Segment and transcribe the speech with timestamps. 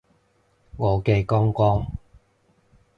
[0.77, 1.85] 我嘅光哥